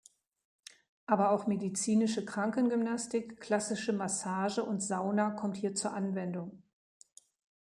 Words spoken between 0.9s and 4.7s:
Aber auch medizinische Krankengymnastik, klassische Massage